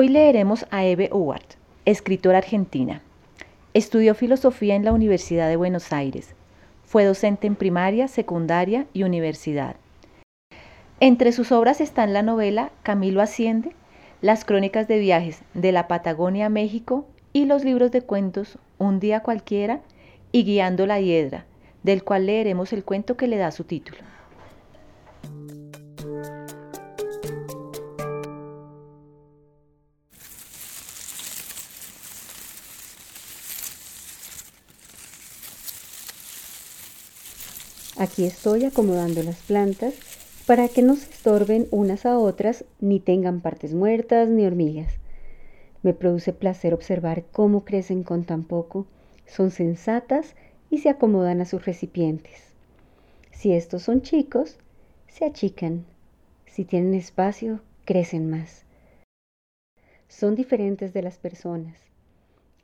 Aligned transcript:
Hoy 0.00 0.06
leeremos 0.06 0.64
a 0.70 0.84
Eve 0.84 1.08
Howard, 1.10 1.56
escritora 1.84 2.38
argentina. 2.38 3.02
Estudió 3.74 4.14
filosofía 4.14 4.76
en 4.76 4.84
la 4.84 4.92
Universidad 4.92 5.48
de 5.48 5.56
Buenos 5.56 5.92
Aires. 5.92 6.36
Fue 6.84 7.04
docente 7.04 7.48
en 7.48 7.56
primaria, 7.56 8.06
secundaria 8.06 8.86
y 8.92 9.02
universidad. 9.02 9.74
Entre 11.00 11.32
sus 11.32 11.50
obras 11.50 11.80
están 11.80 12.12
la 12.12 12.22
novela 12.22 12.70
Camilo 12.84 13.20
Asciende, 13.20 13.72
las 14.20 14.44
crónicas 14.44 14.86
de 14.86 15.00
viajes 15.00 15.42
de 15.54 15.72
la 15.72 15.88
Patagonia 15.88 16.46
a 16.46 16.48
México 16.48 17.04
y 17.32 17.46
los 17.46 17.64
libros 17.64 17.90
de 17.90 18.02
cuentos 18.02 18.56
Un 18.78 19.00
día 19.00 19.24
cualquiera 19.24 19.80
y 20.30 20.44
Guiando 20.44 20.86
la 20.86 21.00
Hiedra, 21.00 21.44
del 21.82 22.04
cual 22.04 22.26
leeremos 22.26 22.72
el 22.72 22.84
cuento 22.84 23.16
que 23.16 23.26
le 23.26 23.36
da 23.36 23.50
su 23.50 23.64
título. 23.64 23.98
Aquí 38.00 38.24
estoy 38.24 38.64
acomodando 38.64 39.24
las 39.24 39.42
plantas 39.42 39.92
para 40.46 40.68
que 40.68 40.82
no 40.82 40.94
se 40.94 41.10
estorben 41.10 41.66
unas 41.72 42.06
a 42.06 42.16
otras 42.16 42.64
ni 42.78 43.00
tengan 43.00 43.40
partes 43.40 43.74
muertas 43.74 44.28
ni 44.28 44.46
hormigas. 44.46 44.94
Me 45.82 45.94
produce 45.94 46.32
placer 46.32 46.74
observar 46.74 47.24
cómo 47.32 47.64
crecen 47.64 48.04
con 48.04 48.22
tan 48.22 48.44
poco, 48.44 48.86
son 49.26 49.50
sensatas 49.50 50.36
y 50.70 50.78
se 50.78 50.90
acomodan 50.90 51.40
a 51.40 51.44
sus 51.44 51.64
recipientes. 51.64 52.52
Si 53.32 53.52
estos 53.52 53.82
son 53.82 54.02
chicos, 54.02 54.58
se 55.08 55.24
achican. 55.24 55.84
Si 56.46 56.64
tienen 56.64 56.94
espacio, 56.94 57.62
crecen 57.84 58.30
más. 58.30 58.64
Son 60.06 60.36
diferentes 60.36 60.92
de 60.92 61.02
las 61.02 61.18
personas. 61.18 61.80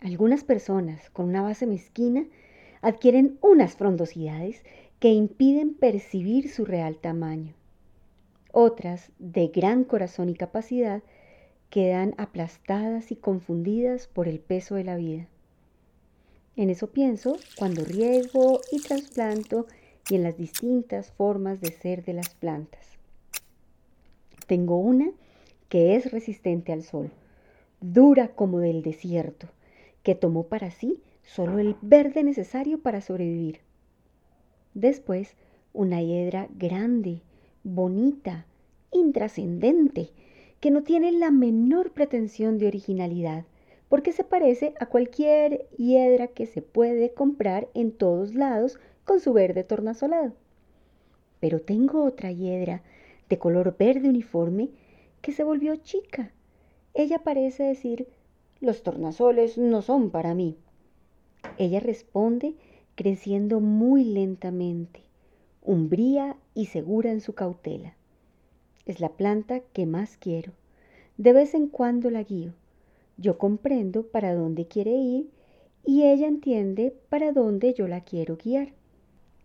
Algunas 0.01 0.45
personas 0.45 1.11
con 1.11 1.27
una 1.27 1.43
base 1.43 1.67
mezquina 1.67 2.25
adquieren 2.83 3.39
unas 3.41 3.75
frondosidades 3.75 4.63
que 5.05 5.13
impiden 5.13 5.75
percibir 5.75 6.49
su 6.49 6.65
real 6.65 6.97
tamaño. 6.97 7.53
Otras, 8.53 9.11
de 9.19 9.49
gran 9.49 9.85
corazón 9.85 10.31
y 10.31 10.35
capacidad, 10.35 11.03
quedan 11.69 12.15
aplastadas 12.17 13.13
y 13.13 13.17
confundidas 13.17 14.07
por 14.07 14.29
el 14.29 14.41
peso 14.41 14.77
de 14.77 14.85
la 14.85 14.97
vida. 14.97 15.29
En 16.57 16.71
eso 16.71 16.87
pienso 16.87 17.37
cuando 17.59 17.85
riego 17.85 18.63
y 18.73 18.81
trasplanto 18.81 19.67
y 20.09 20.15
en 20.15 20.23
las 20.23 20.39
distintas 20.39 21.11
formas 21.11 21.61
de 21.61 21.71
ser 21.71 22.03
de 22.03 22.15
las 22.15 22.31
plantas. 22.31 22.87
Tengo 24.47 24.79
una 24.79 25.11
que 25.69 25.97
es 25.97 26.13
resistente 26.13 26.73
al 26.73 26.83
sol, 26.83 27.11
dura 27.83 28.29
como 28.29 28.59
del 28.59 28.81
desierto, 28.81 29.49
que 30.03 30.15
tomó 30.15 30.45
para 30.45 30.71
sí 30.71 31.03
solo 31.23 31.59
el 31.59 31.77
verde 31.83 32.25
necesario 32.25 32.81
para 32.81 33.03
sobrevivir. 33.03 33.61
Después, 34.75 35.37
una 35.73 36.03
hiedra 36.03 36.49
grande, 36.57 37.23
bonita, 37.63 38.47
intrascendente, 38.91 40.11
que 40.61 40.71
no 40.71 40.83
tiene 40.83 41.13
la 41.13 41.31
menor 41.31 41.93
pretensión 41.93 42.59
de 42.59 42.67
originalidad, 42.67 43.45
porque 43.89 44.13
se 44.13 44.25
parece 44.25 44.75
a 44.81 44.87
cualquier 44.87 45.69
hiedra 45.77 46.27
que 46.29 46.47
se 46.47 46.63
puede 46.63 47.13
comprar 47.13 47.69
en 47.75 47.93
todos 47.93 48.35
lados 48.35 48.79
con 49.05 49.21
su 49.21 49.33
verde 49.33 49.63
tornasolado. 49.63 50.33
Pero 51.39 51.61
tengo 51.61 52.05
otra 52.05 52.33
hiedra 52.33 52.83
de 53.29 53.39
color 53.39 53.77
verde 53.79 54.09
uniforme 54.09 54.71
que 55.21 55.33
se 55.33 55.45
volvió 55.45 55.77
chica. 55.77 56.33
Ella 56.95 57.19
parece 57.19 57.63
decir, 57.65 58.09
los 58.61 58.83
tornasoles 58.83 59.59
no 59.59 59.83
son 59.83 60.11
para 60.11 60.35
mí. 60.35 60.57
Ella 61.59 61.81
responde 61.81 62.55
creciendo 62.95 63.61
muy 63.61 64.05
lentamente, 64.05 65.01
umbría 65.63 66.37
y 66.55 66.67
segura 66.67 67.11
en 67.11 67.21
su 67.21 67.35
cautela. 67.35 67.95
Es 68.87 69.01
la 69.01 69.11
planta 69.11 69.61
que 69.73 69.87
más 69.87 70.17
quiero. 70.17 70.53
De 71.17 71.33
vez 71.33 71.55
en 71.55 71.69
cuando 71.69 72.11
la 72.11 72.23
guío. 72.23 72.53
Yo 73.17 73.39
comprendo 73.39 74.07
para 74.07 74.35
dónde 74.35 74.67
quiere 74.67 74.93
ir 74.93 75.31
y 75.85 76.05
ella 76.05 76.27
entiende 76.27 76.95
para 77.09 77.33
dónde 77.33 77.75
yo 77.75 77.89
la 77.89 78.03
quiero 78.03 78.37
guiar. 78.37 78.73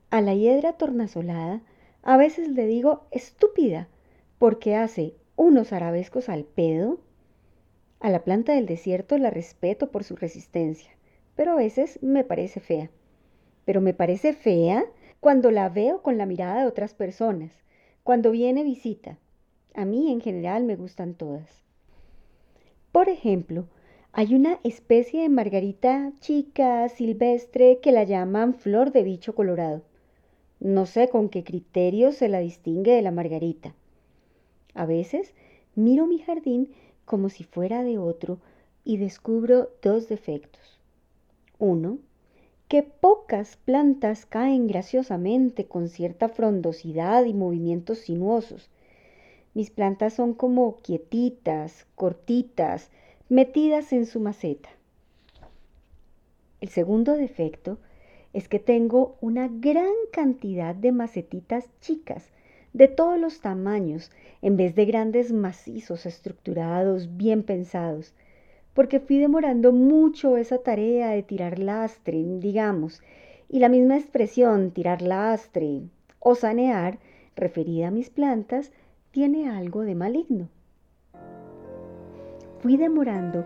A 0.09 0.21
la 0.21 0.33
hiedra 0.33 0.73
tornasolada 0.73 1.61
a 2.01 2.17
veces 2.17 2.49
le 2.49 2.65
digo 2.65 3.05
estúpida 3.11 3.87
porque 4.37 4.75
hace 4.75 5.13
unos 5.35 5.71
arabescos 5.73 6.29
al 6.29 6.43
pedo. 6.43 6.99
A 7.99 8.09
la 8.09 8.23
planta 8.23 8.53
del 8.53 8.65
desierto 8.65 9.17
la 9.17 9.29
respeto 9.29 9.91
por 9.91 10.03
su 10.03 10.15
resistencia, 10.15 10.91
pero 11.35 11.51
a 11.51 11.55
veces 11.55 11.99
me 12.01 12.23
parece 12.23 12.59
fea 12.59 12.89
pero 13.69 13.81
me 13.81 13.93
parece 13.93 14.33
fea 14.33 14.83
cuando 15.19 15.51
la 15.51 15.69
veo 15.69 16.01
con 16.01 16.17
la 16.17 16.25
mirada 16.25 16.61
de 16.61 16.67
otras 16.67 16.95
personas, 16.95 17.51
cuando 18.01 18.31
viene 18.31 18.63
visita. 18.63 19.19
A 19.75 19.85
mí 19.85 20.11
en 20.11 20.21
general 20.21 20.63
me 20.63 20.75
gustan 20.75 21.13
todas. 21.13 21.47
Por 22.91 23.09
ejemplo, 23.09 23.67
hay 24.11 24.33
una 24.33 24.59
especie 24.63 25.21
de 25.21 25.29
margarita 25.29 26.11
chica, 26.19 26.89
silvestre, 26.89 27.77
que 27.79 27.91
la 27.91 28.05
llaman 28.05 28.55
flor 28.55 28.91
de 28.91 29.03
bicho 29.03 29.35
colorado. 29.35 29.83
No 30.59 30.87
sé 30.87 31.07
con 31.07 31.29
qué 31.29 31.43
criterio 31.43 32.11
se 32.11 32.27
la 32.27 32.39
distingue 32.39 32.93
de 32.93 33.03
la 33.03 33.11
margarita. 33.11 33.75
A 34.73 34.87
veces 34.87 35.35
miro 35.75 36.07
mi 36.07 36.17
jardín 36.17 36.71
como 37.05 37.29
si 37.29 37.43
fuera 37.43 37.83
de 37.83 37.99
otro 37.99 38.39
y 38.83 38.97
descubro 38.97 39.69
dos 39.83 40.09
defectos. 40.09 40.79
Uno, 41.59 41.99
que 42.69 42.83
pocas 42.83 43.57
plantas 43.57 44.27
caen 44.27 44.67
graciosamente 44.67 45.65
con 45.65 45.89
cierta 45.89 46.29
frondosidad 46.29 47.25
y 47.25 47.33
movimientos 47.33 47.97
sinuosos. 47.97 48.69
Mis 49.55 49.71
plantas 49.71 50.13
son 50.13 50.35
como 50.35 50.77
quietitas, 50.77 51.87
cortitas, 51.95 52.91
metidas 53.27 53.91
en 53.91 54.05
su 54.05 54.19
maceta. 54.19 54.69
El 56.61 56.69
segundo 56.69 57.17
defecto 57.17 57.79
es 58.33 58.47
que 58.47 58.59
tengo 58.59 59.17
una 59.19 59.49
gran 59.51 59.95
cantidad 60.11 60.75
de 60.75 60.91
macetitas 60.91 61.67
chicas, 61.81 62.29
de 62.73 62.87
todos 62.87 63.19
los 63.19 63.41
tamaños, 63.41 64.11
en 64.43 64.57
vez 64.57 64.75
de 64.75 64.85
grandes 64.85 65.31
macizos 65.31 66.05
estructurados, 66.05 67.17
bien 67.17 67.41
pensados 67.41 68.13
porque 68.79 69.01
fui 69.01 69.17
demorando 69.17 69.73
mucho 69.73 70.37
esa 70.37 70.59
tarea 70.59 71.09
de 71.09 71.21
tirar 71.21 71.59
lastre, 71.59 72.23
digamos, 72.39 73.01
y 73.49 73.59
la 73.59 73.67
misma 73.67 73.97
expresión 73.97 74.71
tirar 74.71 75.01
lastre 75.01 75.81
o 76.19 76.33
sanear, 76.33 76.97
referida 77.35 77.89
a 77.89 77.91
mis 77.91 78.09
plantas, 78.09 78.71
tiene 79.11 79.49
algo 79.49 79.81
de 79.81 79.95
maligno. 79.95 80.47
Fui 82.59 82.77
demorando 82.77 83.45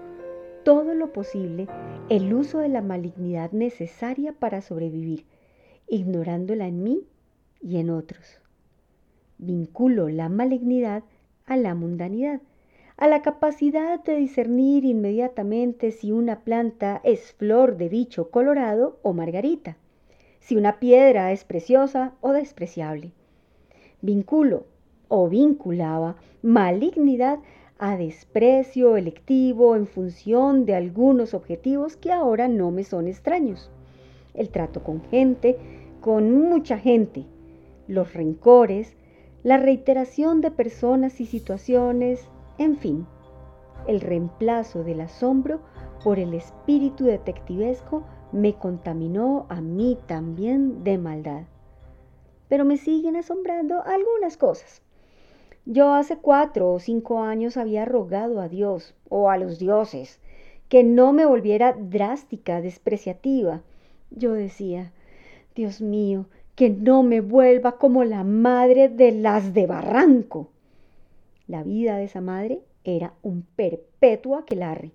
todo 0.63 0.93
lo 0.93 1.11
posible 1.11 1.67
el 2.09 2.31
uso 2.31 2.59
de 2.59 2.69
la 2.69 2.83
malignidad 2.83 3.53
necesaria 3.53 4.33
para 4.33 4.61
sobrevivir, 4.61 5.25
ignorándola 5.87 6.67
en 6.67 6.83
mí 6.83 7.07
y 7.59 7.77
en 7.77 7.89
otros. 7.89 8.39
Vinculo 9.39 10.09
la 10.09 10.29
malignidad 10.29 11.01
a 11.47 11.57
la 11.57 11.73
mundanidad 11.73 12.39
a 12.97 13.07
la 13.07 13.21
capacidad 13.21 14.03
de 14.03 14.15
discernir 14.15 14.85
inmediatamente 14.85 15.91
si 15.91 16.11
una 16.11 16.41
planta 16.41 17.01
es 17.03 17.33
flor 17.33 17.77
de 17.77 17.89
bicho 17.89 18.29
colorado 18.29 18.99
o 19.01 19.13
margarita, 19.13 19.77
si 20.39 20.55
una 20.55 20.79
piedra 20.79 21.31
es 21.31 21.43
preciosa 21.43 22.13
o 22.21 22.31
despreciable. 22.31 23.11
Vinculo 24.01 24.65
o 25.07 25.27
vinculaba 25.29 26.15
malignidad 26.41 27.39
a 27.79 27.97
desprecio 27.97 28.95
electivo 28.95 29.75
en 29.75 29.87
función 29.87 30.65
de 30.65 30.75
algunos 30.75 31.33
objetivos 31.33 31.97
que 31.97 32.11
ahora 32.11 32.47
no 32.47 32.71
me 32.71 32.83
son 32.83 33.07
extraños. 33.07 33.69
El 34.33 34.49
trato 34.49 34.83
con 34.83 35.01
gente, 35.05 35.57
con 35.99 36.31
mucha 36.31 36.77
gente, 36.77 37.25
los 37.87 38.13
rencores, 38.13 38.95
la 39.43 39.57
reiteración 39.57 40.41
de 40.41 40.51
personas 40.51 41.19
y 41.19 41.25
situaciones, 41.25 42.27
en 42.57 42.77
fin, 42.77 43.07
el 43.87 44.01
reemplazo 44.01 44.83
del 44.83 45.01
asombro 45.01 45.59
por 46.03 46.19
el 46.19 46.33
espíritu 46.33 47.05
detectivesco 47.05 48.03
me 48.31 48.53
contaminó 48.53 49.45
a 49.49 49.61
mí 49.61 49.97
también 50.07 50.83
de 50.83 50.97
maldad. 50.97 51.43
Pero 52.49 52.65
me 52.65 52.77
siguen 52.77 53.15
asombrando 53.15 53.83
algunas 53.83 54.37
cosas. 54.37 54.81
Yo 55.65 55.93
hace 55.93 56.17
cuatro 56.17 56.71
o 56.73 56.79
cinco 56.79 57.21
años 57.21 57.57
había 57.57 57.85
rogado 57.85 58.41
a 58.41 58.49
Dios 58.49 58.95
o 59.09 59.29
a 59.29 59.37
los 59.37 59.59
dioses 59.59 60.19
que 60.67 60.83
no 60.83 61.13
me 61.13 61.25
volviera 61.25 61.73
drástica, 61.73 62.59
despreciativa. 62.59 63.61
Yo 64.11 64.33
decía, 64.33 64.91
Dios 65.55 65.81
mío, 65.81 66.25
que 66.55 66.69
no 66.69 67.03
me 67.03 67.21
vuelva 67.21 67.77
como 67.77 68.03
la 68.03 68.23
madre 68.23 68.89
de 68.89 69.11
las 69.11 69.53
de 69.53 69.67
Barranco. 69.67 70.49
La 71.47 71.63
vida 71.63 71.97
de 71.97 72.05
esa 72.05 72.21
madre 72.21 72.61
era 72.83 73.13
un 73.21 73.43
perpetuo 73.55 74.37
aquelarre. 74.37 74.91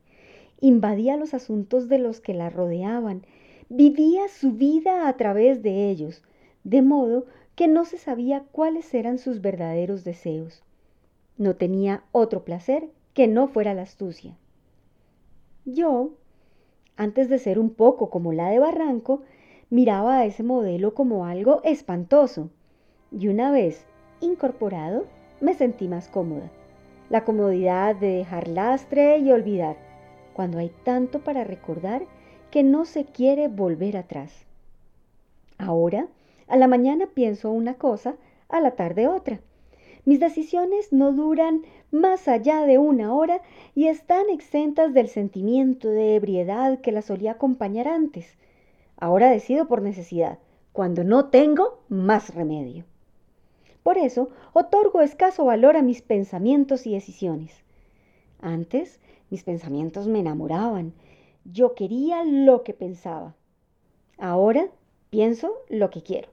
Invadía 0.60 1.16
los 1.16 1.34
asuntos 1.34 1.88
de 1.88 1.98
los 1.98 2.20
que 2.20 2.34
la 2.34 2.50
rodeaban, 2.50 3.22
vivía 3.68 4.28
su 4.28 4.52
vida 4.52 5.08
a 5.08 5.16
través 5.16 5.62
de 5.62 5.90
ellos, 5.90 6.22
de 6.64 6.82
modo 6.82 7.26
que 7.54 7.68
no 7.68 7.84
se 7.84 7.98
sabía 7.98 8.44
cuáles 8.50 8.92
eran 8.94 9.18
sus 9.18 9.40
verdaderos 9.40 10.04
deseos. 10.04 10.62
No 11.36 11.56
tenía 11.56 12.02
otro 12.12 12.44
placer 12.44 12.88
que 13.14 13.28
no 13.28 13.48
fuera 13.48 13.74
la 13.74 13.82
astucia. 13.82 14.36
Yo, 15.64 16.12
antes 16.96 17.28
de 17.28 17.38
ser 17.38 17.58
un 17.58 17.70
poco 17.70 18.10
como 18.10 18.32
la 18.32 18.48
de 18.48 18.58
Barranco, 18.58 19.22
miraba 19.70 20.18
a 20.18 20.24
ese 20.24 20.42
modelo 20.42 20.94
como 20.94 21.26
algo 21.26 21.60
espantoso 21.62 22.50
y 23.12 23.28
una 23.28 23.50
vez 23.50 23.84
incorporado 24.20 25.04
me 25.40 25.54
sentí 25.54 25.88
más 25.88 26.08
cómoda. 26.08 26.50
La 27.10 27.24
comodidad 27.24 27.96
de 27.96 28.08
dejar 28.08 28.48
lastre 28.48 29.18
y 29.18 29.30
olvidar, 29.30 29.76
cuando 30.34 30.58
hay 30.58 30.70
tanto 30.84 31.20
para 31.20 31.44
recordar 31.44 32.02
que 32.50 32.62
no 32.62 32.84
se 32.84 33.04
quiere 33.04 33.48
volver 33.48 33.96
atrás. 33.96 34.46
Ahora, 35.58 36.08
a 36.46 36.56
la 36.56 36.68
mañana 36.68 37.06
pienso 37.06 37.50
una 37.50 37.74
cosa, 37.74 38.16
a 38.48 38.60
la 38.60 38.72
tarde 38.72 39.08
otra. 39.08 39.40
Mis 40.04 40.20
decisiones 40.20 40.92
no 40.92 41.12
duran 41.12 41.62
más 41.90 42.28
allá 42.28 42.62
de 42.62 42.78
una 42.78 43.14
hora 43.14 43.42
y 43.74 43.88
están 43.88 44.30
exentas 44.30 44.94
del 44.94 45.08
sentimiento 45.08 45.88
de 45.88 46.14
ebriedad 46.14 46.80
que 46.80 46.92
las 46.92 47.06
solía 47.06 47.32
acompañar 47.32 47.88
antes. 47.88 48.38
Ahora 48.96 49.30
decido 49.30 49.68
por 49.68 49.82
necesidad, 49.82 50.38
cuando 50.72 51.04
no 51.04 51.26
tengo 51.26 51.80
más 51.88 52.34
remedio. 52.34 52.84
Por 53.88 53.96
eso, 53.96 54.28
otorgo 54.52 55.00
escaso 55.00 55.46
valor 55.46 55.74
a 55.78 55.82
mis 55.82 56.02
pensamientos 56.02 56.86
y 56.86 56.92
decisiones. 56.92 57.64
Antes, 58.38 59.00
mis 59.30 59.44
pensamientos 59.44 60.08
me 60.08 60.18
enamoraban. 60.18 60.92
Yo 61.46 61.74
quería 61.74 62.22
lo 62.22 62.64
que 62.64 62.74
pensaba. 62.74 63.34
Ahora, 64.18 64.68
pienso 65.08 65.54
lo 65.70 65.88
que 65.88 66.02
quiero. 66.02 66.28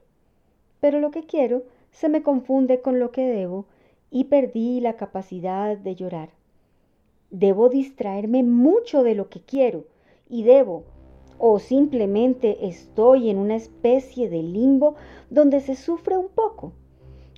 Pero 0.80 1.00
lo 1.00 1.10
que 1.10 1.24
quiero 1.24 1.62
se 1.92 2.10
me 2.10 2.22
confunde 2.22 2.82
con 2.82 2.98
lo 2.98 3.10
que 3.10 3.22
debo 3.22 3.64
y 4.10 4.24
perdí 4.24 4.80
la 4.80 4.96
capacidad 4.96 5.78
de 5.78 5.94
llorar. 5.94 6.28
Debo 7.30 7.70
distraerme 7.70 8.42
mucho 8.42 9.02
de 9.02 9.14
lo 9.14 9.30
que 9.30 9.40
quiero 9.40 9.86
y 10.28 10.42
debo, 10.42 10.84
o 11.38 11.58
simplemente 11.58 12.66
estoy 12.66 13.30
en 13.30 13.38
una 13.38 13.56
especie 13.56 14.28
de 14.28 14.42
limbo 14.42 14.96
donde 15.30 15.62
se 15.62 15.74
sufre 15.74 16.18
un 16.18 16.28
poco. 16.28 16.74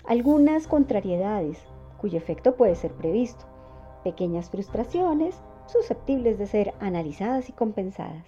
Algunas 0.08 0.66
contrariedades, 0.66 1.58
cuyo 1.98 2.16
efecto 2.16 2.56
puede 2.56 2.74
ser 2.76 2.92
previsto, 2.92 3.44
pequeñas 4.04 4.48
frustraciones 4.48 5.38
susceptibles 5.66 6.38
de 6.38 6.46
ser 6.46 6.72
analizadas 6.80 7.50
y 7.50 7.52
compensadas. 7.52 8.24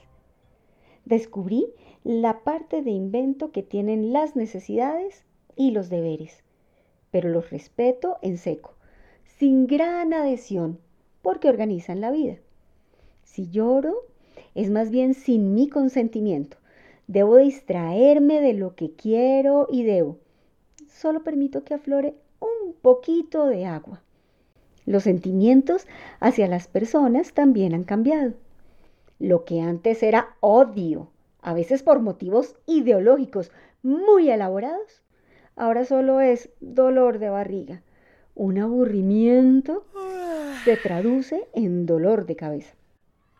Descubrí 1.06 1.72
la 2.04 2.40
parte 2.40 2.82
de 2.82 2.90
invento 2.90 3.50
que 3.50 3.62
tienen 3.62 4.12
las 4.12 4.36
necesidades 4.36 5.24
y 5.56 5.70
los 5.70 5.88
deberes, 5.88 6.44
pero 7.10 7.30
los 7.30 7.48
respeto 7.48 8.18
en 8.20 8.36
seco, 8.36 8.74
sin 9.38 9.66
gran 9.66 10.12
adhesión, 10.12 10.80
porque 11.22 11.48
organizan 11.48 12.02
la 12.02 12.10
vida. 12.10 12.36
Si 13.24 13.48
lloro, 13.48 14.04
es 14.54 14.68
más 14.68 14.90
bien 14.90 15.14
sin 15.14 15.54
mi 15.54 15.70
consentimiento. 15.70 16.58
Debo 17.06 17.38
distraerme 17.38 18.42
de 18.42 18.52
lo 18.52 18.74
que 18.74 18.92
quiero 18.92 19.66
y 19.70 19.82
debo. 19.84 20.18
Solo 20.90 21.22
permito 21.22 21.64
que 21.64 21.74
aflore 21.74 22.14
un 22.40 22.74
poquito 22.74 23.46
de 23.46 23.64
agua. 23.64 24.02
Los 24.86 25.04
sentimientos 25.04 25.86
hacia 26.18 26.48
las 26.48 26.68
personas 26.68 27.32
también 27.32 27.74
han 27.74 27.84
cambiado. 27.84 28.34
Lo 29.18 29.44
que 29.44 29.60
antes 29.60 30.02
era 30.02 30.36
odio, 30.40 31.08
a 31.40 31.54
veces 31.54 31.82
por 31.82 32.00
motivos 32.00 32.56
ideológicos 32.66 33.50
muy 33.82 34.30
elaborados, 34.30 35.02
ahora 35.56 35.84
solo 35.84 36.20
es 36.20 36.50
dolor 36.60 37.18
de 37.18 37.30
barriga. 37.30 37.82
Un 38.34 38.58
aburrimiento 38.58 39.84
se 40.64 40.76
traduce 40.76 41.48
en 41.54 41.86
dolor 41.86 42.26
de 42.26 42.36
cabeza. 42.36 42.74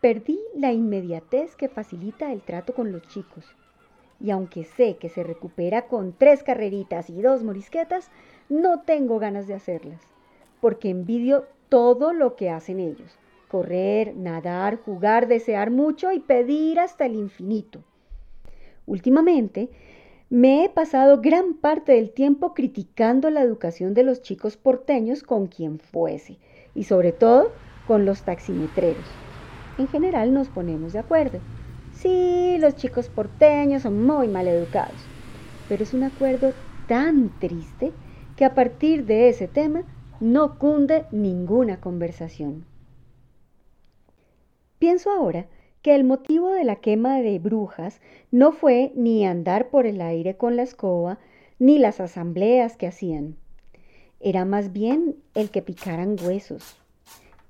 Perdí 0.01 0.39
la 0.55 0.71
inmediatez 0.71 1.55
que 1.55 1.69
facilita 1.69 2.31
el 2.31 2.41
trato 2.41 2.73
con 2.73 2.91
los 2.91 3.03
chicos. 3.03 3.45
Y 4.23 4.31
aunque 4.31 4.63
sé 4.63 4.97
que 4.97 5.09
se 5.09 5.23
recupera 5.23 5.87
con 5.87 6.13
tres 6.13 6.43
carreritas 6.43 7.09
y 7.09 7.21
dos 7.21 7.43
morisquetas, 7.43 8.09
no 8.49 8.81
tengo 8.81 9.19
ganas 9.19 9.47
de 9.47 9.53
hacerlas, 9.53 10.01
porque 10.59 10.89
envidio 10.89 11.45
todo 11.69 12.13
lo 12.13 12.35
que 12.35 12.49
hacen 12.49 12.79
ellos. 12.79 13.17
Correr, 13.47 14.15
nadar, 14.15 14.77
jugar, 14.77 15.27
desear 15.27 15.71
mucho 15.71 16.11
y 16.11 16.19
pedir 16.19 16.79
hasta 16.79 17.05
el 17.05 17.15
infinito. 17.15 17.83
Últimamente, 18.85 19.69
me 20.29 20.63
he 20.63 20.69
pasado 20.69 21.19
gran 21.21 21.55
parte 21.55 21.93
del 21.93 22.11
tiempo 22.11 22.53
criticando 22.53 23.29
la 23.29 23.41
educación 23.41 23.93
de 23.93 24.03
los 24.03 24.21
chicos 24.21 24.55
porteños 24.55 25.23
con 25.23 25.47
quien 25.47 25.79
fuese, 25.79 26.37
y 26.75 26.83
sobre 26.83 27.11
todo 27.11 27.51
con 27.87 28.05
los 28.05 28.21
taximetreros 28.23 29.05
en 29.81 29.87
general 29.87 30.33
nos 30.33 30.49
ponemos 30.49 30.93
de 30.93 30.99
acuerdo. 30.99 31.39
Sí, 32.01 32.57
los 32.57 32.75
chicos 32.77 33.09
porteños 33.09 33.83
son 33.83 34.03
muy 34.03 34.27
mal 34.27 34.47
educados, 34.47 34.97
pero 35.69 35.83
es 35.83 35.93
un 35.93 36.01
acuerdo 36.01 36.51
tan 36.87 37.29
triste 37.37 37.91
que 38.35 38.43
a 38.43 38.55
partir 38.55 39.05
de 39.05 39.29
ese 39.29 39.47
tema 39.47 39.83
no 40.19 40.57
cunde 40.57 41.05
ninguna 41.11 41.79
conversación. 41.79 42.65
Pienso 44.79 45.11
ahora 45.11 45.45
que 45.83 45.93
el 45.93 46.03
motivo 46.03 46.49
de 46.49 46.63
la 46.63 46.77
quema 46.77 47.21
de 47.21 47.37
brujas 47.37 48.01
no 48.31 48.51
fue 48.51 48.91
ni 48.95 49.23
andar 49.27 49.69
por 49.69 49.85
el 49.85 50.01
aire 50.01 50.35
con 50.35 50.55
la 50.55 50.63
escoba, 50.63 51.19
ni 51.59 51.77
las 51.77 51.99
asambleas 51.99 52.77
que 52.77 52.87
hacían. 52.87 53.35
Era 54.19 54.43
más 54.43 54.73
bien 54.73 55.17
el 55.35 55.51
que 55.51 55.61
picaran 55.61 56.15
huesos, 56.19 56.77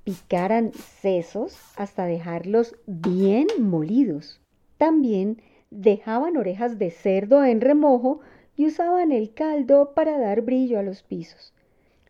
picaran 0.03 0.73
sesos 0.73 1.57
hasta 1.77 2.05
dejarlos 2.05 2.75
bien 2.85 3.47
molidos. 3.59 4.40
También 4.81 5.43
dejaban 5.69 6.37
orejas 6.37 6.79
de 6.79 6.89
cerdo 6.89 7.45
en 7.45 7.61
remojo 7.61 8.21
y 8.55 8.65
usaban 8.65 9.11
el 9.11 9.31
caldo 9.31 9.93
para 9.93 10.17
dar 10.17 10.41
brillo 10.41 10.79
a 10.79 10.81
los 10.81 11.03
pisos. 11.03 11.53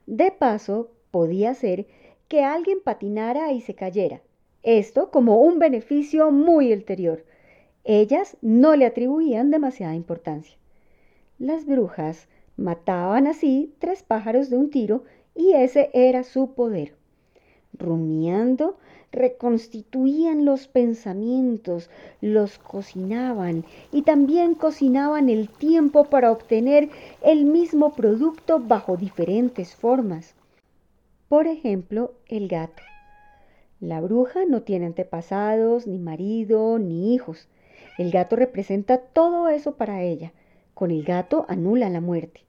De 0.05 0.31
paso, 0.31 0.89
podía 1.11 1.53
ser 1.53 1.85
que 2.29 2.45
alguien 2.45 2.79
patinara 2.81 3.51
y 3.51 3.59
se 3.59 3.75
cayera. 3.75 4.21
Esto 4.63 5.11
como 5.11 5.41
un 5.41 5.59
beneficio 5.59 6.31
muy 6.31 6.71
ulterior. 6.71 7.25
Ellas 7.83 8.37
no 8.41 8.77
le 8.77 8.85
atribuían 8.85 9.51
demasiada 9.51 9.93
importancia. 9.93 10.57
Las 11.39 11.65
brujas 11.65 12.29
mataban 12.55 13.27
así 13.27 13.75
tres 13.79 14.01
pájaros 14.01 14.49
de 14.49 14.55
un 14.55 14.69
tiro 14.69 15.03
y 15.35 15.51
ese 15.55 15.89
era 15.93 16.23
su 16.23 16.53
poder 16.53 16.93
rumiando, 17.77 18.77
reconstituían 19.11 20.45
los 20.45 20.67
pensamientos, 20.67 21.89
los 22.21 22.57
cocinaban 22.57 23.65
y 23.91 24.03
también 24.03 24.55
cocinaban 24.55 25.29
el 25.29 25.49
tiempo 25.49 26.05
para 26.05 26.31
obtener 26.31 26.89
el 27.21 27.45
mismo 27.45 27.93
producto 27.93 28.59
bajo 28.59 28.97
diferentes 28.97 29.75
formas. 29.75 30.33
Por 31.27 31.47
ejemplo, 31.47 32.13
el 32.27 32.47
gato. 32.47 32.83
La 33.79 33.99
bruja 33.99 34.41
no 34.47 34.61
tiene 34.61 34.85
antepasados, 34.85 35.87
ni 35.87 35.97
marido, 35.97 36.77
ni 36.77 37.13
hijos. 37.15 37.47
El 37.97 38.11
gato 38.11 38.35
representa 38.35 38.97
todo 38.99 39.49
eso 39.49 39.75
para 39.75 40.03
ella, 40.03 40.33
Con 40.73 40.91
el 40.91 41.03
gato 41.03 41.45
anula 41.47 41.89
la 41.89 42.01
muerte. 42.01 42.41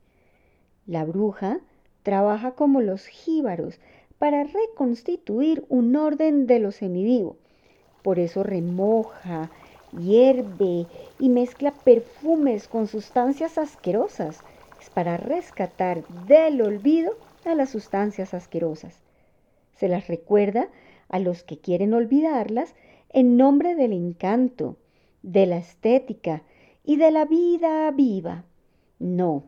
La 0.86 1.04
bruja 1.04 1.60
trabaja 2.02 2.52
como 2.52 2.80
los 2.80 3.06
jíbaros 3.06 3.78
para 4.22 4.44
reconstituir 4.44 5.64
un 5.68 5.96
orden 5.96 6.46
de 6.46 6.60
lo 6.60 6.70
semivivo. 6.70 7.38
Por 8.02 8.20
eso 8.20 8.44
remoja, 8.44 9.50
hierve 9.98 10.86
y 11.18 11.28
mezcla 11.28 11.72
perfumes 11.72 12.68
con 12.68 12.86
sustancias 12.86 13.58
asquerosas. 13.58 14.38
Es 14.80 14.90
para 14.90 15.16
rescatar 15.16 16.06
del 16.28 16.62
olvido 16.62 17.16
a 17.44 17.56
las 17.56 17.70
sustancias 17.70 18.32
asquerosas. 18.32 19.02
Se 19.74 19.88
las 19.88 20.06
recuerda 20.06 20.68
a 21.08 21.18
los 21.18 21.42
que 21.42 21.58
quieren 21.58 21.92
olvidarlas 21.92 22.76
en 23.08 23.36
nombre 23.36 23.74
del 23.74 23.92
encanto, 23.92 24.76
de 25.24 25.46
la 25.46 25.56
estética 25.56 26.44
y 26.84 26.94
de 26.94 27.10
la 27.10 27.24
vida 27.24 27.90
viva. 27.90 28.44
No, 29.00 29.42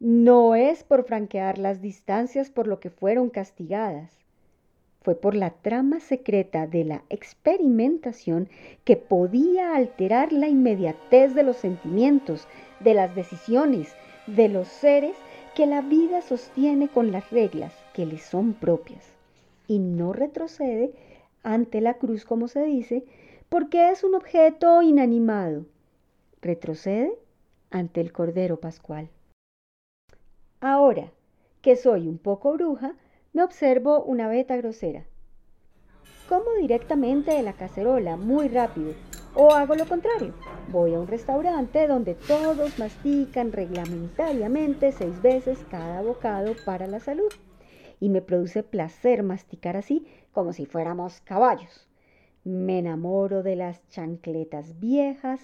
no 0.00 0.54
es 0.54 0.82
por 0.82 1.04
franquear 1.04 1.58
las 1.58 1.82
distancias 1.82 2.48
por 2.48 2.66
lo 2.66 2.80
que 2.80 2.88
fueron 2.88 3.28
castigadas. 3.28 4.10
Fue 5.02 5.14
por 5.14 5.34
la 5.34 5.50
trama 5.50 6.00
secreta 6.00 6.66
de 6.66 6.84
la 6.84 7.02
experimentación 7.10 8.48
que 8.84 8.96
podía 8.96 9.76
alterar 9.76 10.32
la 10.32 10.48
inmediatez 10.48 11.34
de 11.34 11.42
los 11.42 11.58
sentimientos, 11.58 12.48
de 12.80 12.94
las 12.94 13.14
decisiones, 13.14 13.94
de 14.26 14.48
los 14.48 14.68
seres 14.68 15.16
que 15.54 15.66
la 15.66 15.82
vida 15.82 16.22
sostiene 16.22 16.88
con 16.88 17.12
las 17.12 17.30
reglas 17.30 17.74
que 17.92 18.06
le 18.06 18.18
son 18.18 18.54
propias 18.54 19.04
y 19.68 19.80
no 19.80 20.14
retrocede 20.14 20.92
ante 21.42 21.82
la 21.82 21.94
cruz, 21.94 22.24
como 22.24 22.48
se 22.48 22.62
dice, 22.62 23.04
porque 23.50 23.90
es 23.90 24.02
un 24.02 24.14
objeto 24.14 24.80
inanimado. 24.80 25.66
Retrocede 26.40 27.12
ante 27.70 28.00
el 28.00 28.12
Cordero 28.12 28.60
Pascual. 28.60 29.10
Ahora 30.60 31.10
que 31.62 31.74
soy 31.74 32.06
un 32.06 32.18
poco 32.18 32.52
bruja, 32.52 32.94
me 33.32 33.42
observo 33.42 34.02
una 34.02 34.28
beta 34.28 34.56
grosera. 34.56 35.04
Como 36.28 36.52
directamente 36.60 37.32
de 37.32 37.42
la 37.42 37.54
cacerola, 37.54 38.18
muy 38.18 38.48
rápido, 38.48 38.92
o 39.34 39.52
hago 39.52 39.74
lo 39.74 39.86
contrario. 39.86 40.34
Voy 40.68 40.94
a 40.94 41.00
un 41.00 41.06
restaurante 41.06 41.86
donde 41.86 42.14
todos 42.14 42.78
mastican 42.78 43.52
reglamentariamente 43.52 44.92
seis 44.92 45.22
veces 45.22 45.58
cada 45.70 46.02
bocado 46.02 46.54
para 46.66 46.86
la 46.86 47.00
salud. 47.00 47.32
Y 47.98 48.10
me 48.10 48.20
produce 48.20 48.62
placer 48.62 49.22
masticar 49.22 49.78
así 49.78 50.06
como 50.32 50.52
si 50.52 50.66
fuéramos 50.66 51.20
caballos. 51.22 51.88
Me 52.44 52.80
enamoro 52.80 53.42
de 53.42 53.56
las 53.56 53.86
chancletas 53.88 54.78
viejas, 54.78 55.40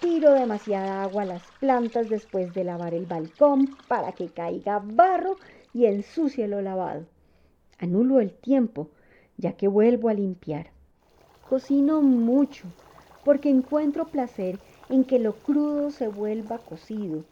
tiro 0.00 0.32
demasiada 0.32 1.02
agua 1.02 1.22
a 1.22 1.26
las 1.26 1.42
plantas 1.60 2.08
después 2.08 2.54
de 2.54 2.64
lavar 2.64 2.94
el 2.94 3.06
balcón 3.06 3.76
para 3.88 4.12
que 4.12 4.28
caiga 4.28 4.82
barro 4.84 5.36
y 5.72 5.86
ensucie 5.86 6.48
lo 6.48 6.62
lavado. 6.62 7.06
Anulo 7.78 8.20
el 8.20 8.32
tiempo, 8.32 8.88
ya 9.36 9.52
que 9.52 9.68
vuelvo 9.68 10.08
a 10.08 10.14
limpiar. 10.14 10.68
Cocino 11.48 12.02
mucho, 12.02 12.64
porque 13.24 13.50
encuentro 13.50 14.06
placer 14.06 14.58
en 14.88 15.04
que 15.04 15.18
lo 15.18 15.34
crudo 15.34 15.90
se 15.90 16.08
vuelva 16.08 16.58
cocido 16.58 17.24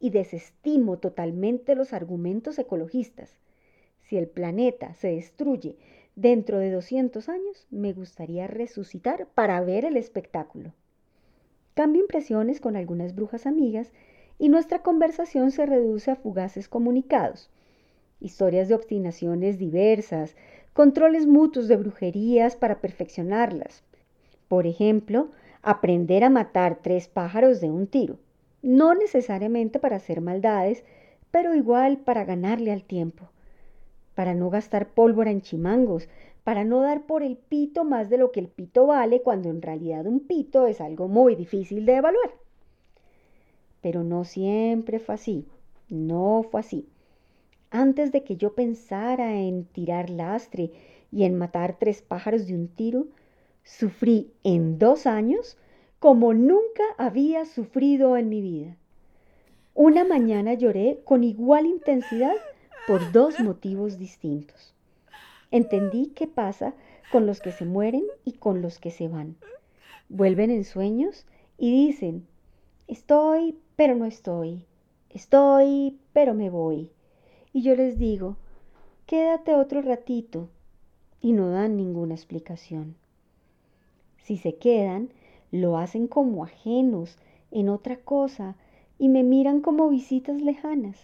y 0.00 0.10
desestimo 0.10 0.98
totalmente 0.98 1.74
los 1.74 1.92
argumentos 1.92 2.58
ecologistas. 2.58 3.38
Si 4.02 4.16
el 4.16 4.28
planeta 4.28 4.94
se 4.94 5.08
destruye 5.08 5.76
dentro 6.14 6.58
de 6.58 6.70
200 6.70 7.28
años, 7.28 7.66
me 7.70 7.92
gustaría 7.92 8.46
resucitar 8.46 9.26
para 9.34 9.60
ver 9.60 9.84
el 9.84 9.96
espectáculo. 9.96 10.72
Cambio 11.76 12.00
impresiones 12.00 12.58
con 12.58 12.74
algunas 12.74 13.14
brujas 13.14 13.44
amigas 13.44 13.92
y 14.38 14.48
nuestra 14.48 14.78
conversación 14.78 15.50
se 15.50 15.66
reduce 15.66 16.10
a 16.10 16.16
fugaces 16.16 16.70
comunicados, 16.70 17.50
historias 18.18 18.68
de 18.68 18.74
obstinaciones 18.76 19.58
diversas, 19.58 20.36
controles 20.72 21.26
mutuos 21.26 21.68
de 21.68 21.76
brujerías 21.76 22.56
para 22.56 22.80
perfeccionarlas, 22.80 23.84
por 24.48 24.66
ejemplo, 24.66 25.28
aprender 25.60 26.24
a 26.24 26.30
matar 26.30 26.78
tres 26.80 27.08
pájaros 27.08 27.60
de 27.60 27.70
un 27.70 27.86
tiro. 27.86 28.16
No 28.62 28.94
necesariamente 28.94 29.78
para 29.78 29.96
hacer 29.96 30.22
maldades, 30.22 30.82
pero 31.30 31.54
igual 31.54 31.98
para 31.98 32.24
ganarle 32.24 32.72
al 32.72 32.84
tiempo. 32.84 33.28
Para 34.14 34.32
no 34.32 34.48
gastar 34.48 34.88
pólvora 34.88 35.30
en 35.30 35.42
chimangos, 35.42 36.08
para 36.46 36.62
no 36.62 36.80
dar 36.80 37.06
por 37.06 37.24
el 37.24 37.36
pito 37.36 37.82
más 37.82 38.08
de 38.08 38.18
lo 38.18 38.30
que 38.30 38.38
el 38.38 38.46
pito 38.46 38.86
vale 38.86 39.20
cuando 39.20 39.50
en 39.50 39.60
realidad 39.60 40.06
un 40.06 40.20
pito 40.20 40.68
es 40.68 40.80
algo 40.80 41.08
muy 41.08 41.34
difícil 41.34 41.84
de 41.84 41.96
evaluar. 41.96 42.30
Pero 43.80 44.04
no 44.04 44.22
siempre 44.22 45.00
fue 45.00 45.16
así, 45.16 45.44
no 45.88 46.46
fue 46.48 46.60
así. 46.60 46.86
Antes 47.72 48.12
de 48.12 48.22
que 48.22 48.36
yo 48.36 48.54
pensara 48.54 49.40
en 49.40 49.64
tirar 49.64 50.08
lastre 50.08 50.70
y 51.10 51.24
en 51.24 51.34
matar 51.34 51.80
tres 51.80 52.00
pájaros 52.00 52.46
de 52.46 52.54
un 52.54 52.68
tiro, 52.68 53.08
Sufrí 53.64 54.30
en 54.44 54.78
dos 54.78 55.08
años 55.08 55.58
como 55.98 56.32
nunca 56.34 56.84
había 56.98 57.44
sufrido 57.44 58.16
en 58.16 58.28
mi 58.28 58.40
vida. 58.40 58.76
Una 59.74 60.04
mañana 60.04 60.54
lloré 60.54 61.00
con 61.02 61.24
igual 61.24 61.66
intensidad 61.66 62.36
por 62.86 63.10
dos 63.10 63.40
motivos 63.40 63.98
distintos. 63.98 64.75
Entendí 65.56 66.08
qué 66.14 66.26
pasa 66.26 66.74
con 67.10 67.24
los 67.24 67.40
que 67.40 67.50
se 67.50 67.64
mueren 67.64 68.04
y 68.26 68.32
con 68.32 68.60
los 68.60 68.78
que 68.78 68.90
se 68.90 69.08
van. 69.08 69.36
Vuelven 70.10 70.50
en 70.50 70.64
sueños 70.64 71.24
y 71.56 71.70
dicen, 71.70 72.26
estoy, 72.88 73.56
pero 73.74 73.94
no 73.94 74.04
estoy, 74.04 74.66
estoy, 75.08 75.96
pero 76.12 76.34
me 76.34 76.50
voy. 76.50 76.90
Y 77.54 77.62
yo 77.62 77.74
les 77.74 77.98
digo, 77.98 78.36
quédate 79.06 79.54
otro 79.54 79.80
ratito, 79.80 80.50
y 81.22 81.32
no 81.32 81.48
dan 81.48 81.78
ninguna 81.78 82.12
explicación. 82.12 82.94
Si 84.18 84.36
se 84.36 84.56
quedan, 84.56 85.08
lo 85.52 85.78
hacen 85.78 86.06
como 86.06 86.44
ajenos, 86.44 87.16
en 87.50 87.70
otra 87.70 87.96
cosa, 87.96 88.56
y 88.98 89.08
me 89.08 89.22
miran 89.22 89.62
como 89.62 89.88
visitas 89.88 90.38
lejanas. 90.38 90.98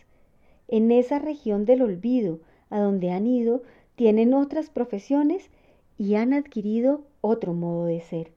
En 0.68 0.92
esa 0.92 1.18
región 1.18 1.64
del 1.64 1.80
olvido, 1.80 2.40
a 2.68 2.80
donde 2.80 3.12
han 3.12 3.26
ido, 3.26 3.62
tienen 3.94 4.34
otras 4.34 4.70
profesiones 4.70 5.50
y 5.98 6.14
han 6.14 6.32
adquirido 6.32 7.02
otro 7.20 7.52
modo 7.52 7.84
de 7.84 8.00
ser. 8.00 8.32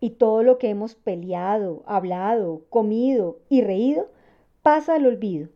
Y 0.00 0.10
todo 0.10 0.42
lo 0.42 0.58
que 0.58 0.68
hemos 0.68 0.94
peleado, 0.94 1.82
hablado, 1.86 2.62
comido 2.68 3.38
y 3.48 3.62
reído 3.62 4.08
pasa 4.62 4.96
al 4.96 5.06
olvido. 5.06 5.48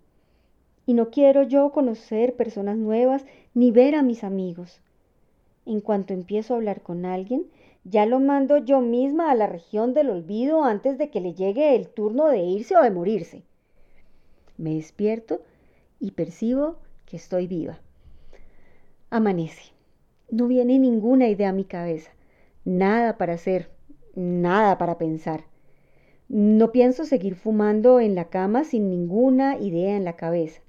Y 0.86 0.94
no 0.94 1.10
quiero 1.10 1.42
yo 1.42 1.72
conocer 1.72 2.36
personas 2.36 2.76
nuevas 2.76 3.24
ni 3.54 3.72
ver 3.72 3.96
a 3.96 4.02
mis 4.02 4.22
amigos. 4.22 4.80
En 5.64 5.80
cuanto 5.80 6.14
empiezo 6.14 6.54
a 6.54 6.58
hablar 6.58 6.80
con 6.82 7.04
alguien, 7.04 7.46
ya 7.82 8.06
lo 8.06 8.20
mando 8.20 8.58
yo 8.58 8.80
misma 8.80 9.30
a 9.30 9.34
la 9.34 9.48
región 9.48 9.94
del 9.94 10.10
olvido 10.10 10.62
antes 10.62 10.96
de 10.96 11.10
que 11.10 11.20
le 11.20 11.34
llegue 11.34 11.74
el 11.74 11.88
turno 11.88 12.26
de 12.28 12.38
irse 12.38 12.76
o 12.76 12.82
de 12.82 12.90
morirse. 12.90 13.42
Me 14.56 14.74
despierto 14.74 15.40
y 15.98 16.12
percibo 16.12 16.76
que 17.04 17.16
estoy 17.16 17.46
viva. 17.46 17.80
Amanece. 19.10 19.72
No 20.30 20.48
viene 20.48 20.80
ninguna 20.80 21.28
idea 21.28 21.50
a 21.50 21.52
mi 21.52 21.64
cabeza. 21.64 22.10
Nada 22.64 23.16
para 23.16 23.34
hacer, 23.34 23.70
nada 24.16 24.78
para 24.78 24.98
pensar. 24.98 25.44
No 26.28 26.72
pienso 26.72 27.04
seguir 27.04 27.36
fumando 27.36 28.00
en 28.00 28.16
la 28.16 28.24
cama 28.24 28.64
sin 28.64 28.90
ninguna 28.90 29.58
idea 29.58 29.96
en 29.96 30.04
la 30.04 30.16
cabeza. 30.16 30.60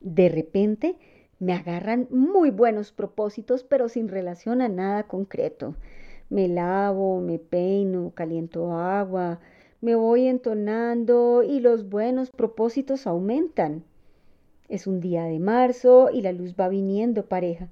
De 0.00 0.30
repente 0.30 0.96
me 1.38 1.52
agarran 1.52 2.08
muy 2.10 2.50
buenos 2.50 2.90
propósitos, 2.90 3.64
pero 3.64 3.90
sin 3.90 4.08
relación 4.08 4.62
a 4.62 4.68
nada 4.68 5.02
concreto. 5.02 5.74
Me 6.30 6.48
lavo, 6.48 7.20
me 7.20 7.38
peino, 7.38 8.12
caliento 8.14 8.72
agua, 8.72 9.40
me 9.82 9.94
voy 9.94 10.26
entonando 10.26 11.42
y 11.42 11.60
los 11.60 11.90
buenos 11.90 12.30
propósitos 12.30 13.06
aumentan. 13.06 13.84
Es 14.68 14.86
un 14.86 15.00
día 15.00 15.24
de 15.24 15.38
marzo 15.38 16.10
y 16.12 16.20
la 16.20 16.32
luz 16.32 16.54
va 16.58 16.68
viniendo 16.68 17.24
pareja. 17.24 17.68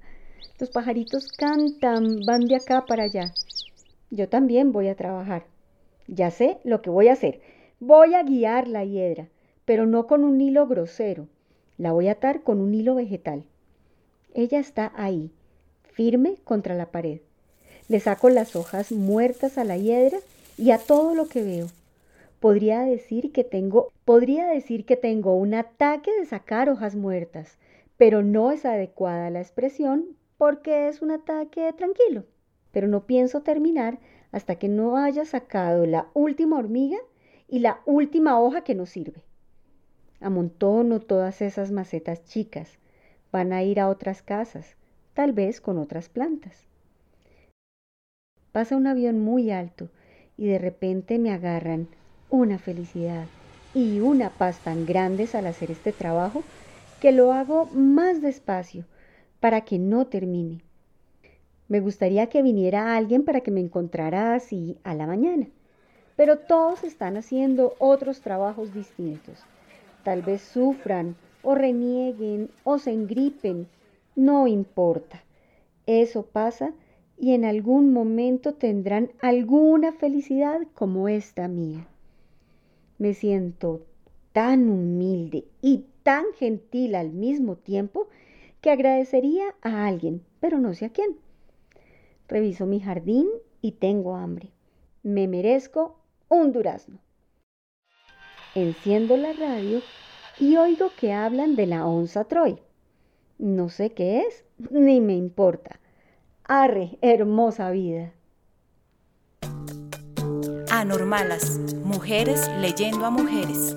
Los 0.59 0.71
pajaritos 0.71 1.31
cantan, 1.31 2.21
van 2.25 2.47
de 2.47 2.55
acá 2.55 2.85
para 2.87 3.03
allá. 3.03 3.33
Yo 4.09 4.27
también 4.29 4.71
voy 4.71 4.87
a 4.87 4.95
trabajar. 4.95 5.45
Ya 6.07 6.31
sé 6.31 6.57
lo 6.63 6.81
que 6.81 6.89
voy 6.89 7.09
a 7.09 7.13
hacer. 7.13 7.39
Voy 7.79 8.15
a 8.15 8.23
guiar 8.23 8.67
la 8.67 8.83
hiedra, 8.83 9.27
pero 9.65 9.85
no 9.85 10.07
con 10.07 10.23
un 10.23 10.41
hilo 10.41 10.65
grosero. 10.65 11.27
La 11.77 11.91
voy 11.91 12.07
a 12.07 12.13
atar 12.13 12.41
con 12.41 12.59
un 12.59 12.73
hilo 12.73 12.95
vegetal. 12.95 13.43
Ella 14.33 14.59
está 14.59 14.91
ahí, 14.95 15.29
firme 15.83 16.37
contra 16.43 16.73
la 16.73 16.87
pared. 16.87 17.19
Le 17.89 17.99
saco 17.99 18.29
las 18.29 18.55
hojas 18.55 18.91
muertas 18.91 19.59
a 19.59 19.63
la 19.63 19.77
hiedra 19.77 20.17
y 20.57 20.71
a 20.71 20.79
todo 20.79 21.13
lo 21.13 21.27
que 21.27 21.43
veo. 21.43 21.67
Podría 22.39 22.81
decir 22.81 23.31
que 23.31 23.43
tengo, 23.43 23.91
podría 24.05 24.45
decir 24.47 24.85
que 24.85 24.95
tengo 24.95 25.35
un 25.35 25.55
ataque 25.55 26.11
de 26.19 26.25
sacar 26.25 26.69
hojas 26.69 26.95
muertas, 26.95 27.57
pero 27.97 28.21
no 28.21 28.51
es 28.51 28.65
adecuada 28.65 29.29
la 29.31 29.41
expresión 29.41 30.15
porque 30.37 30.87
es 30.87 31.01
un 31.01 31.11
ataque 31.11 31.73
tranquilo. 31.73 32.25
Pero 32.71 32.87
no 32.87 33.07
pienso 33.07 33.41
terminar 33.41 33.99
hasta 34.31 34.55
que 34.55 34.67
no 34.67 34.97
haya 34.97 35.25
sacado 35.25 35.85
la 35.87 36.09
última 36.13 36.57
hormiga 36.57 36.97
y 37.47 37.59
la 37.59 37.81
última 37.85 38.39
hoja 38.39 38.61
que 38.61 38.75
no 38.75 38.85
sirve. 38.85 39.23
Amontono 40.19 40.99
todas 40.99 41.41
esas 41.41 41.71
macetas 41.71 42.23
chicas. 42.25 42.77
Van 43.31 43.51
a 43.51 43.63
ir 43.63 43.79
a 43.79 43.89
otras 43.89 44.21
casas, 44.21 44.75
tal 45.13 45.33
vez 45.33 45.59
con 45.59 45.77
otras 45.77 46.07
plantas. 46.07 46.67
Pasa 48.51 48.77
un 48.77 48.87
avión 48.87 49.19
muy 49.19 49.51
alto 49.51 49.89
y 50.37 50.47
de 50.47 50.59
repente 50.59 51.19
me 51.19 51.31
agarran 51.31 51.87
una 52.29 52.59
felicidad 52.59 53.25
y 53.73 53.99
una 53.99 54.29
paz 54.29 54.59
tan 54.59 54.85
grandes 54.85 55.35
al 55.35 55.47
hacer 55.47 55.71
este 55.71 55.91
trabajo 55.91 56.43
que 56.99 57.11
lo 57.11 57.31
hago 57.31 57.65
más 57.73 58.21
despacio 58.21 58.85
para 59.39 59.61
que 59.61 59.79
no 59.79 60.07
termine. 60.07 60.61
Me 61.67 61.79
gustaría 61.79 62.27
que 62.27 62.41
viniera 62.41 62.95
alguien 62.95 63.23
para 63.23 63.41
que 63.41 63.51
me 63.51 63.59
encontrara 63.59 64.33
así 64.33 64.77
a 64.83 64.95
la 64.95 65.05
mañana, 65.05 65.47
pero 66.15 66.37
todos 66.37 66.83
están 66.83 67.17
haciendo 67.17 67.75
otros 67.79 68.21
trabajos 68.21 68.73
distintos. 68.73 69.43
Tal 70.03 70.21
vez 70.21 70.41
sufran 70.41 71.15
o 71.43 71.55
renieguen 71.55 72.49
o 72.63 72.79
se 72.79 72.91
engripen, 72.91 73.67
no 74.15 74.47
importa. 74.47 75.23
Eso 75.85 76.23
pasa 76.23 76.73
y 77.17 77.33
en 77.33 77.45
algún 77.45 77.93
momento 77.93 78.53
tendrán 78.53 79.11
alguna 79.21 79.91
felicidad 79.91 80.61
como 80.73 81.09
esta 81.09 81.47
mía. 81.47 81.85
Me 82.97 83.13
siento 83.13 83.85
tan 84.33 84.69
humilde 84.69 85.45
y 85.61 85.85
tan 86.03 86.25
gentil 86.37 86.95
al 86.95 87.11
mismo 87.11 87.55
tiempo 87.55 88.07
que 88.61 88.71
agradecería 88.71 89.55
a 89.61 89.85
alguien, 89.85 90.23
pero 90.39 90.57
no 90.57 90.73
sé 90.73 90.85
a 90.85 90.89
quién. 90.89 91.17
Reviso 92.27 92.65
mi 92.65 92.79
jardín 92.79 93.27
y 93.61 93.73
tengo 93.73 94.15
hambre. 94.15 94.49
Me 95.03 95.27
merezco 95.27 95.97
un 96.29 96.51
durazno. 96.51 96.99
Enciendo 98.55 99.15
la 99.17 99.33
radio 99.33 99.81
y 100.39 100.57
oigo 100.57 100.91
que 100.99 101.13
hablan 101.13 101.55
de 101.55 101.67
la 101.67 101.85
onza 101.85 102.23
Troy. 102.25 102.59
No 103.37 103.69
sé 103.69 103.91
qué 103.91 104.21
es, 104.21 104.45
ni 104.71 104.99
me 104.99 105.15
importa. 105.15 105.79
Arre, 106.43 106.97
hermosa 107.01 107.69
vida. 107.71 108.13
Anormalas, 110.77 111.57
mujeres 111.83 112.47
leyendo 112.59 113.07
a 113.07 113.09
mujeres. 113.09 113.75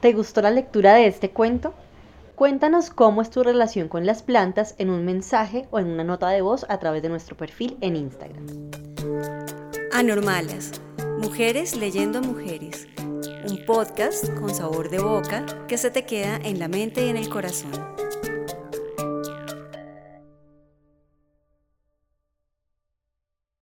¿Te 0.00 0.14
gustó 0.14 0.40
la 0.40 0.50
lectura 0.50 0.94
de 0.94 1.06
este 1.06 1.28
cuento? 1.28 1.74
Cuéntanos 2.36 2.88
cómo 2.88 3.20
es 3.20 3.28
tu 3.28 3.42
relación 3.42 3.88
con 3.88 4.06
las 4.06 4.22
plantas 4.22 4.74
en 4.78 4.88
un 4.88 5.04
mensaje 5.04 5.68
o 5.70 5.78
en 5.78 5.88
una 5.88 6.04
nota 6.04 6.30
de 6.30 6.40
voz 6.40 6.64
a 6.70 6.78
través 6.78 7.02
de 7.02 7.10
nuestro 7.10 7.36
perfil 7.36 7.76
en 7.82 7.96
Instagram. 7.96 8.46
Anormalas, 9.92 10.80
mujeres 11.18 11.76
leyendo 11.76 12.20
a 12.20 12.22
mujeres. 12.22 12.88
Un 13.46 13.62
podcast 13.66 14.32
con 14.40 14.54
sabor 14.54 14.88
de 14.88 15.00
boca 15.00 15.44
que 15.68 15.76
se 15.76 15.90
te 15.90 16.06
queda 16.06 16.36
en 16.36 16.58
la 16.58 16.68
mente 16.68 17.04
y 17.04 17.10
en 17.10 17.18
el 17.18 17.28
corazón. 17.28 17.72